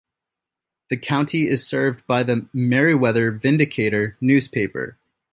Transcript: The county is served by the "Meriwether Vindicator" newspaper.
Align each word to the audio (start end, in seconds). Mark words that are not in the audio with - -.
The 0.89 0.97
county 0.97 1.47
is 1.47 1.63
served 1.67 2.07
by 2.07 2.23
the 2.23 2.47
"Meriwether 2.53 3.29
Vindicator" 3.29 4.17
newspaper. 4.19 4.97